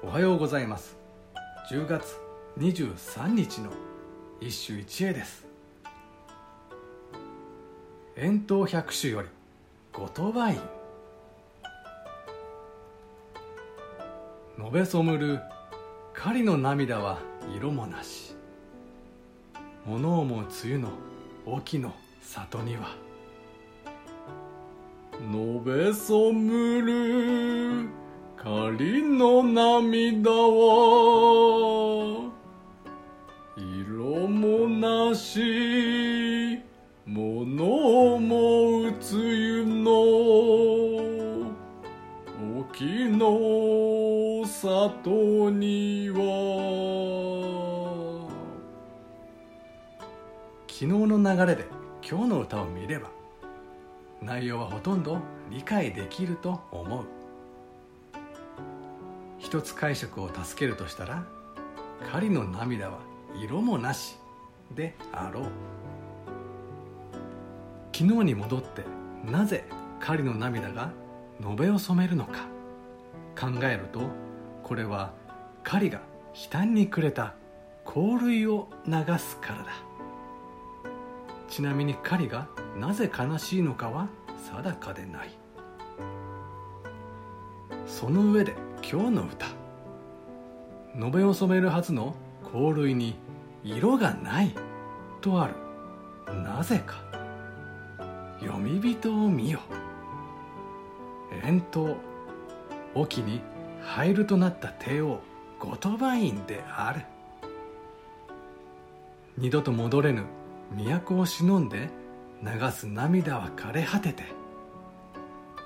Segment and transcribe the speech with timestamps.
[0.00, 0.96] おはようございます。
[1.72, 2.16] 10月
[2.56, 3.70] 23日の
[4.40, 5.44] 一首一会です。
[8.16, 9.28] 遠投百首より
[9.92, 10.60] 後鳥羽院
[14.56, 15.40] 述べそむる
[16.14, 17.18] 狩りの涙は
[17.56, 18.36] 色もなし。
[19.84, 20.90] 物をも梅雨の
[21.44, 21.92] 沖の
[22.22, 22.94] 里には。
[25.20, 27.97] 述べそむる
[28.48, 30.38] 狩りの涙は
[33.58, 36.58] 色もなし
[37.04, 39.90] 物も梅雨の
[42.58, 46.18] 沖の里には。
[50.68, 51.66] 昨日の流れで
[52.02, 53.10] 今日の歌を見れば
[54.22, 55.18] 内容はほとんど
[55.50, 57.17] 理解できると思う。
[59.38, 61.24] 一つ解釈を助けるとしたら
[62.12, 62.98] 狩りの涙は
[63.40, 64.16] 色もなし
[64.74, 65.44] であろう。
[67.92, 68.84] 昨日に戻って
[69.24, 69.64] なぜ
[70.00, 70.92] 狩りの涙が
[71.42, 72.46] 延べを染めるのか。
[73.38, 74.00] 考えると
[74.62, 75.12] これは
[75.62, 76.00] 狩りが
[76.34, 77.34] 悲嘆にくれた
[77.84, 79.70] 香類を流すからだ。
[81.48, 84.08] ちなみに狩りがなぜ悲しいのかは
[84.52, 85.30] 定かでない。
[87.86, 89.46] その上で今日の歌。
[90.94, 92.14] 延べを染めるはずの
[92.52, 93.16] 香類に
[93.62, 94.54] 色がない
[95.20, 95.54] とある。
[96.42, 96.96] なぜか。
[98.40, 99.60] 読み人を見よ。
[101.44, 101.96] 遠投
[102.94, 103.40] 沖に
[103.82, 105.20] 入るとなった帝王
[105.58, 107.02] 後鳥羽院である。
[109.36, 110.24] 二度と戻れぬ。
[110.74, 111.90] 都を忍んで。
[112.40, 114.22] 流す涙は枯れ果てて。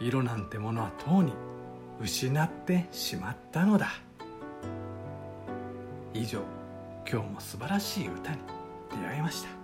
[0.00, 1.32] 色なんてものはとうに。
[2.02, 3.86] 失ってしまったのだ。
[6.12, 6.40] 以上
[7.08, 8.38] 今日も素晴らしい歌に
[8.90, 9.61] 出会いました。